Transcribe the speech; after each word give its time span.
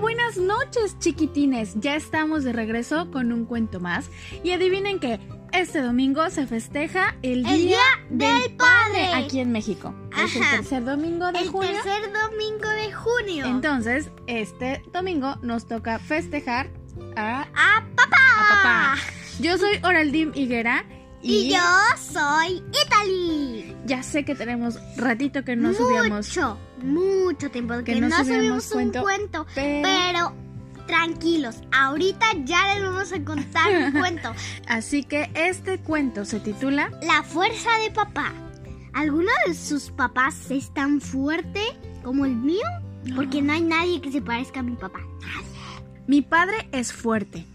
Buenas 0.00 0.38
noches, 0.38 0.98
chiquitines. 0.98 1.74
Ya 1.80 1.94
estamos 1.94 2.42
de 2.42 2.52
regreso 2.54 3.10
con 3.10 3.32
un 3.32 3.44
cuento 3.44 3.80
más. 3.80 4.08
Y 4.42 4.52
adivinen 4.52 4.98
que 4.98 5.20
este 5.52 5.82
domingo 5.82 6.30
se 6.30 6.46
festeja 6.46 7.14
el 7.22 7.42
Día, 7.44 7.78
El 8.10 8.18
Día 8.18 8.34
del 8.40 8.56
Padre. 8.56 9.12
aquí 9.14 9.40
en 9.40 9.52
México. 9.52 9.94
Es 10.24 10.36
el 10.36 10.42
tercer 10.50 10.84
domingo 10.84 11.30
de 11.32 11.40
El 11.40 11.48
junio. 11.48 11.70
tercer 11.70 12.12
domingo 12.12 12.68
de 12.68 12.92
junio. 12.92 13.46
Entonces, 13.46 14.10
este 14.26 14.82
domingo 14.94 15.36
nos 15.42 15.66
toca 15.66 15.98
festejar 15.98 16.70
a, 17.16 17.42
¡A 17.42 17.84
papá! 17.94 18.16
a 18.38 18.48
papá. 18.48 18.96
Yo 19.38 19.58
soy 19.58 19.78
Oraldim 19.82 20.32
Higuera. 20.34 20.84
Y 21.22 21.50
yo 21.52 21.58
soy 21.98 22.62
Italy. 22.84 23.76
Ya 23.86 24.02
sé 24.02 24.24
que 24.24 24.34
tenemos 24.34 24.78
ratito 24.96 25.44
que 25.44 25.56
no 25.56 25.72
subíamos. 25.72 26.28
Mucho, 26.28 26.58
mucho 26.82 27.50
tiempo 27.50 27.74
que, 27.78 27.94
que 27.94 28.00
no 28.00 28.10
subimos 28.24 28.66
cuento, 28.68 28.98
un 29.00 29.04
cuento. 29.04 29.46
pero- 29.54 29.82
Pero 29.82 30.32
tranquilos, 30.86 31.56
ahorita 31.72 32.26
ya 32.44 32.74
les 32.74 32.82
vamos 32.84 33.12
a 33.12 33.24
contar 33.24 33.72
un 33.86 33.92
cuento. 34.00 34.32
Así 34.68 35.02
que 35.04 35.30
este 35.34 35.78
cuento 35.78 36.24
se 36.24 36.38
titula 36.40 36.90
La 37.02 37.22
fuerza 37.22 37.70
de 37.82 37.90
papá. 37.90 38.32
¿Alguno 38.92 39.30
de 39.46 39.54
sus 39.54 39.90
papás 39.90 40.50
es 40.50 40.72
tan 40.72 41.00
fuerte 41.00 41.60
como 42.02 42.24
el 42.24 42.34
mío? 42.36 42.64
Porque 43.14 43.42
no 43.42 43.52
hay 43.52 43.62
nadie 43.62 44.00
que 44.00 44.10
se 44.12 44.22
parezca 44.22 44.60
a 44.60 44.62
mi 44.62 44.74
papá. 44.76 45.00
Mi 46.06 46.22
padre 46.22 46.68
es 46.72 46.92
fuerte, 46.92 47.46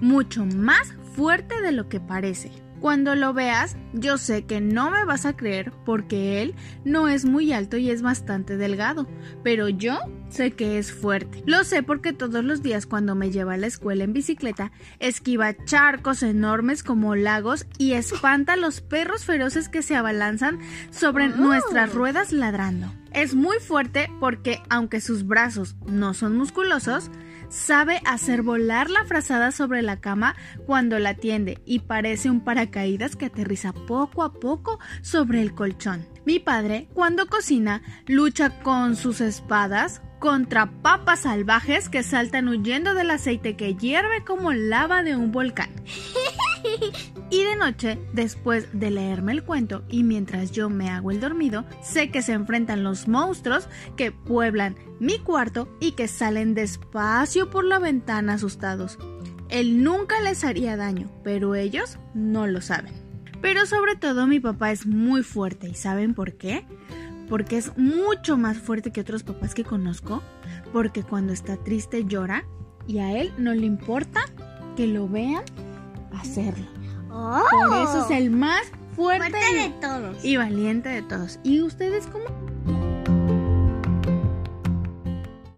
mucho 0.00 0.44
más 0.44 0.92
fuerte 1.14 1.60
de 1.62 1.72
lo 1.72 1.88
que 1.88 2.00
parece. 2.00 2.50
Cuando 2.80 3.14
lo 3.14 3.34
veas, 3.34 3.76
yo 3.92 4.18
sé 4.18 4.44
que 4.44 4.60
no 4.60 4.90
me 4.90 5.04
vas 5.04 5.26
a 5.26 5.36
creer 5.36 5.72
porque 5.84 6.42
él 6.42 6.54
no 6.84 7.08
es 7.08 7.24
muy 7.24 7.52
alto 7.52 7.76
y 7.76 7.90
es 7.90 8.02
bastante 8.02 8.56
delgado, 8.56 9.06
pero 9.42 9.68
yo 9.68 9.98
sé 10.28 10.52
que 10.52 10.78
es 10.78 10.92
fuerte. 10.92 11.42
Lo 11.46 11.64
sé 11.64 11.82
porque 11.82 12.12
todos 12.12 12.44
los 12.44 12.62
días 12.62 12.86
cuando 12.86 13.14
me 13.14 13.30
lleva 13.30 13.54
a 13.54 13.56
la 13.56 13.66
escuela 13.66 14.04
en 14.04 14.12
bicicleta, 14.12 14.70
esquiva 15.00 15.56
charcos 15.64 16.22
enormes 16.22 16.82
como 16.82 17.16
lagos 17.16 17.66
y 17.78 17.92
espanta 17.92 18.52
a 18.52 18.56
los 18.56 18.80
perros 18.80 19.24
feroces 19.24 19.68
que 19.68 19.82
se 19.82 19.96
abalanzan 19.96 20.58
sobre 20.90 21.26
Oh. 21.26 21.36
nuestras 21.36 21.92
ruedas 21.92 22.32
ladrando. 22.32 22.92
Es 23.12 23.34
muy 23.34 23.56
fuerte 23.58 24.08
porque, 24.20 24.60
aunque 24.68 25.00
sus 25.00 25.26
brazos 25.26 25.74
no 25.86 26.14
son 26.14 26.36
musculosos, 26.36 27.10
sabe 27.48 28.00
hacer 28.06 28.42
volar 28.42 28.88
la 28.88 29.04
frazada 29.04 29.50
sobre 29.50 29.82
la 29.82 30.00
cama 30.00 30.36
cuando 30.66 31.00
la 31.00 31.14
tiende 31.14 31.58
y 31.64 31.80
parece 31.80 32.30
un 32.30 32.44
paracaídas 32.44 33.16
que 33.16 33.26
aterriza 33.26 33.72
poco 33.86 34.22
a 34.22 34.32
poco 34.32 34.78
sobre 35.02 35.42
el 35.42 35.54
colchón. 35.54 36.06
Mi 36.24 36.38
padre, 36.38 36.88
cuando 36.94 37.26
cocina, 37.26 37.82
lucha 38.06 38.62
con 38.62 38.96
sus 38.96 39.20
espadas 39.20 40.02
contra 40.18 40.70
papas 40.82 41.20
salvajes 41.20 41.88
que 41.88 42.02
saltan 42.02 42.48
huyendo 42.48 42.94
del 42.94 43.10
aceite 43.10 43.56
que 43.56 43.74
hierve 43.74 44.22
como 44.24 44.52
lava 44.52 45.02
de 45.02 45.16
un 45.16 45.32
volcán. 45.32 45.70
Y 47.32 47.44
de 47.44 47.54
noche, 47.54 47.98
después 48.12 48.66
de 48.72 48.90
leerme 48.90 49.30
el 49.30 49.44
cuento 49.44 49.84
y 49.88 50.02
mientras 50.02 50.50
yo 50.50 50.68
me 50.68 50.90
hago 50.90 51.12
el 51.12 51.20
dormido, 51.20 51.64
sé 51.80 52.10
que 52.10 52.22
se 52.22 52.32
enfrentan 52.32 52.82
los 52.82 53.06
monstruos 53.06 53.68
que 53.96 54.10
pueblan 54.10 54.74
mi 54.98 55.20
cuarto 55.20 55.68
y 55.78 55.92
que 55.92 56.08
salen 56.08 56.54
despacio 56.54 57.48
por 57.48 57.64
la 57.64 57.78
ventana 57.78 58.34
asustados. 58.34 58.98
Él 59.48 59.84
nunca 59.84 60.20
les 60.20 60.42
haría 60.42 60.76
daño, 60.76 61.08
pero 61.22 61.54
ellos 61.54 61.98
no 62.14 62.48
lo 62.48 62.60
saben. 62.60 63.09
Pero 63.40 63.66
sobre 63.66 63.96
todo 63.96 64.26
mi 64.26 64.40
papá 64.40 64.70
es 64.70 64.86
muy 64.86 65.22
fuerte 65.22 65.68
y 65.68 65.74
¿saben 65.74 66.14
por 66.14 66.34
qué? 66.34 66.64
Porque 67.28 67.56
es 67.56 67.76
mucho 67.76 68.36
más 68.36 68.58
fuerte 68.58 68.90
que 68.92 69.00
otros 69.00 69.22
papás 69.22 69.54
que 69.54 69.64
conozco, 69.64 70.22
porque 70.72 71.02
cuando 71.02 71.32
está 71.32 71.56
triste 71.56 72.04
llora 72.04 72.44
y 72.86 72.98
a 72.98 73.16
él 73.18 73.32
no 73.38 73.54
le 73.54 73.66
importa 73.66 74.20
que 74.76 74.86
lo 74.86 75.08
vean 75.08 75.44
hacerlo. 76.12 76.66
¡Oh! 77.10 77.42
Por 77.50 77.82
eso 77.82 78.04
es 78.04 78.10
el 78.18 78.30
más 78.30 78.62
fuerte, 78.96 79.30
fuerte 79.30 79.54
de 79.54 79.68
todos. 79.80 80.24
y 80.24 80.36
valiente 80.36 80.88
de 80.88 81.02
todos. 81.02 81.38
¿Y 81.42 81.62
ustedes 81.62 82.06
cómo? 82.08 82.24